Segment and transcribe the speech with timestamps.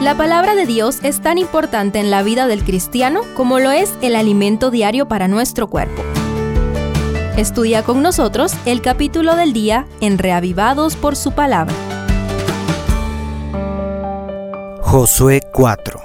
[0.00, 3.94] La palabra de Dios es tan importante en la vida del cristiano como lo es
[4.02, 6.02] el alimento diario para nuestro cuerpo.
[7.38, 11.74] Estudia con nosotros el capítulo del día en Reavivados por su palabra.
[14.82, 15.98] Josué 4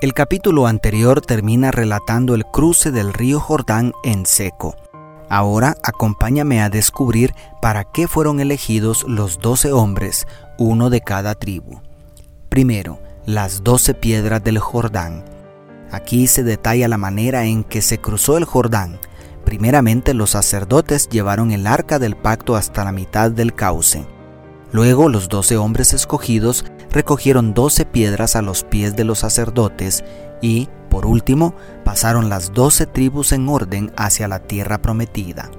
[0.00, 4.76] El capítulo anterior termina relatando el cruce del río Jordán en seco.
[5.28, 10.26] Ahora acompáñame a descubrir para qué fueron elegidos los doce hombres,
[10.56, 11.80] uno de cada tribu.
[12.48, 15.24] Primero, las doce piedras del Jordán.
[15.90, 19.00] Aquí se detalla la manera en que se cruzó el Jordán.
[19.44, 24.06] Primeramente los sacerdotes llevaron el arca del pacto hasta la mitad del cauce.
[24.70, 30.04] Luego los doce hombres escogidos recogieron doce piedras a los pies de los sacerdotes
[30.40, 35.50] y, por último, pasaron las doce tribus en orden hacia la tierra prometida.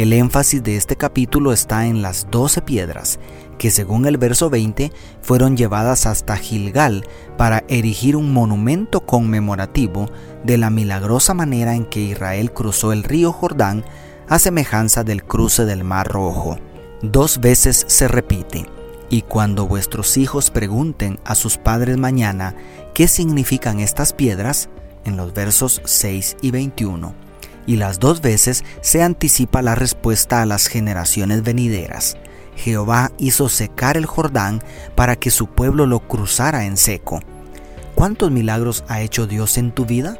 [0.00, 3.18] El énfasis de este capítulo está en las doce piedras,
[3.58, 4.90] que según el verso 20
[5.20, 10.08] fueron llevadas hasta Gilgal para erigir un monumento conmemorativo
[10.42, 13.84] de la milagrosa manera en que Israel cruzó el río Jordán
[14.26, 16.58] a semejanza del cruce del Mar Rojo.
[17.02, 18.64] Dos veces se repite,
[19.10, 22.54] y cuando vuestros hijos pregunten a sus padres mañana
[22.94, 24.70] qué significan estas piedras,
[25.04, 27.29] en los versos 6 y 21,
[27.70, 32.16] y las dos veces se anticipa la respuesta a las generaciones venideras.
[32.56, 34.60] Jehová hizo secar el Jordán
[34.96, 37.20] para que su pueblo lo cruzara en seco.
[37.94, 40.18] ¿Cuántos milagros ha hecho Dios en tu vida?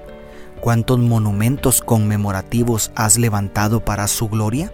[0.60, 4.72] ¿Cuántos monumentos conmemorativos has levantado para su gloria?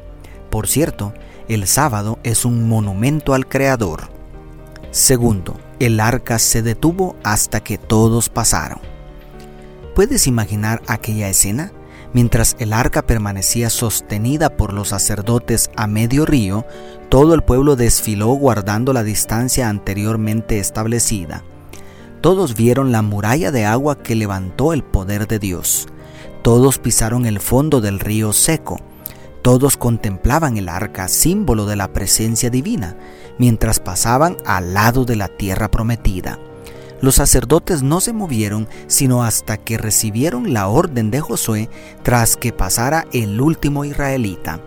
[0.50, 1.14] Por cierto,
[1.48, 4.10] el sábado es un monumento al Creador.
[4.90, 8.80] Segundo, el arca se detuvo hasta que todos pasaron.
[9.94, 11.72] ¿Puedes imaginar aquella escena?
[12.16, 16.64] Mientras el arca permanecía sostenida por los sacerdotes a medio río,
[17.10, 21.44] todo el pueblo desfiló guardando la distancia anteriormente establecida.
[22.22, 25.88] Todos vieron la muralla de agua que levantó el poder de Dios.
[26.40, 28.80] Todos pisaron el fondo del río seco.
[29.42, 32.96] Todos contemplaban el arca, símbolo de la presencia divina,
[33.36, 36.38] mientras pasaban al lado de la tierra prometida.
[37.00, 41.68] Los sacerdotes no se movieron sino hasta que recibieron la orden de Josué
[42.02, 44.60] tras que pasara el último israelita.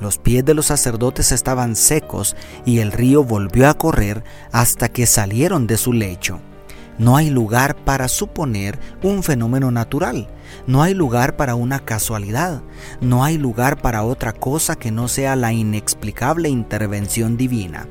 [0.00, 5.06] Los pies de los sacerdotes estaban secos y el río volvió a correr hasta que
[5.06, 6.40] salieron de su lecho.
[6.98, 10.28] No hay lugar para suponer un fenómeno natural,
[10.68, 12.62] no hay lugar para una casualidad,
[13.00, 17.88] no hay lugar para otra cosa que no sea la inexplicable intervención divina.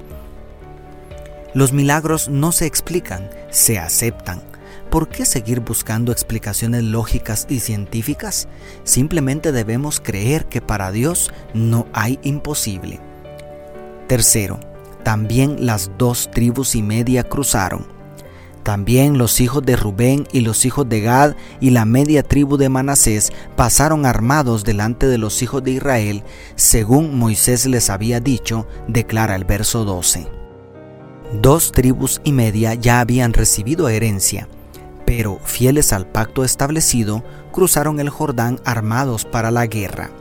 [1.53, 4.41] Los milagros no se explican, se aceptan.
[4.89, 8.47] ¿Por qué seguir buscando explicaciones lógicas y científicas?
[8.83, 12.99] Simplemente debemos creer que para Dios no hay imposible.
[14.07, 14.59] Tercero,
[15.03, 17.85] también las dos tribus y media cruzaron.
[18.63, 22.69] También los hijos de Rubén y los hijos de Gad y la media tribu de
[22.69, 26.23] Manasés pasaron armados delante de los hijos de Israel,
[26.55, 30.42] según Moisés les había dicho, declara el verso 12.
[31.41, 34.47] Dos tribus y media ya habían recibido herencia,
[35.03, 40.11] pero fieles al pacto establecido, cruzaron el Jordán armados para la guerra.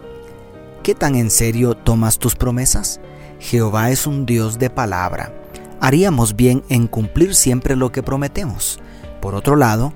[0.83, 2.99] ¿Qué tan en serio tomas tus promesas?
[3.39, 5.35] Jehová es un Dios de palabra.
[5.81, 8.81] Haríamos bien en cumplir siempre lo que prometemos.
[9.21, 9.93] Por otro lado,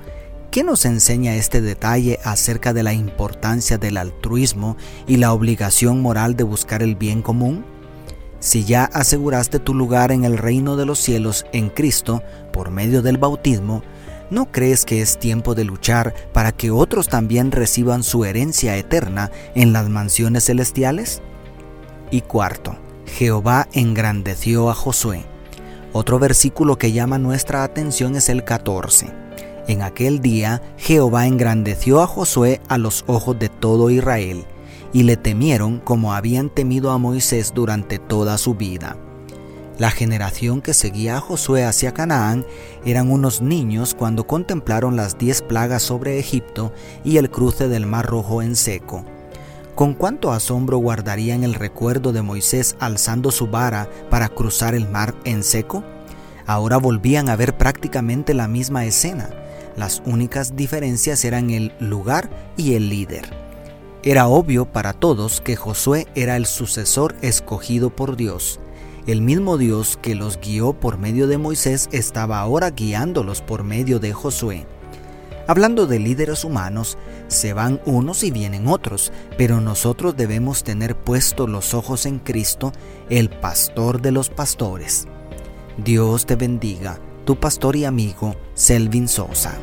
[0.51, 4.77] ¿qué nos enseña este detalle acerca de la importancia del altruismo
[5.07, 7.65] y la obligación moral de buscar el bien común?
[8.41, 13.03] Si ya aseguraste tu lugar en el reino de los cielos en Cristo por medio
[13.03, 13.83] del bautismo,
[14.31, 19.31] ¿no crees que es tiempo de luchar para que otros también reciban su herencia eterna
[19.55, 21.23] en las mansiones celestiales?
[22.11, 22.77] Y cuarto,
[23.07, 25.25] Jehová engrandeció a Josué.
[25.93, 29.07] Otro versículo que llama nuestra atención es el 14.
[29.67, 34.47] En aquel día Jehová engrandeció a Josué a los ojos de todo Israel
[34.97, 38.97] y le temieron como habían temido a Moisés durante toda su vida.
[39.77, 42.47] La generación que seguía a Josué hacia Canaán
[42.83, 46.73] eran unos niños cuando contemplaron las diez plagas sobre Egipto
[47.05, 49.05] y el cruce del Mar Rojo en seco.
[49.75, 55.15] ¿Con cuánto asombro guardarían el recuerdo de Moisés alzando su vara para cruzar el mar
[55.27, 55.85] en seco?
[56.47, 59.29] Ahora volvían a ver prácticamente la misma escena.
[59.77, 63.46] Las únicas diferencias eran el lugar y el líder.
[64.07, 68.61] Era obvio para todos que Josué era el sucesor escogido por Dios.
[69.09, 73.99] El mismo Dios que los guió por medio de Moisés estaba ahora guiándolos por medio
[73.99, 74.65] de Josué.
[75.49, 81.51] Hablando de líderes humanos, se van unos y vienen otros, pero nosotros debemos tener puestos
[81.51, 82.71] los ojos en Cristo,
[83.11, 85.09] el pastor de los pastores.
[85.79, 89.59] Dios te bendiga tu pastor y amigo Selvin Sosa.